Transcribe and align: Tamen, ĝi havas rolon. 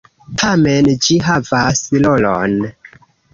Tamen, 0.43 0.89
ĝi 1.07 1.17
havas 1.27 1.83
rolon. 2.07 2.57